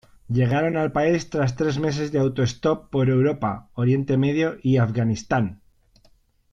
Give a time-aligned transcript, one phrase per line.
[0.35, 5.61] Llegaron al país tras tres meses de autoestop por Europa, Oriente Medio y Afganistán.